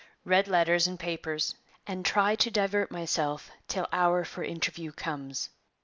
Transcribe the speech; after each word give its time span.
Read 0.25 0.47
letters 0.47 0.87
and 0.87 0.99
papers 0.99 1.53
and 1.85 2.03
try 2.03 2.33
to 2.35 2.49
divert 2.49 2.89
myself 2.89 3.51
till 3.67 3.85
hour 3.91 4.25
for 4.25 4.43
interview 4.43 4.91
comes. 4.91 5.49